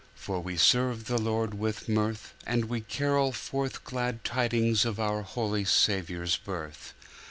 [0.15, 4.99] For we the serve the Lord with mirth, And we carol forth glad tidings Of
[4.99, 6.95] our holy Saviour's birth.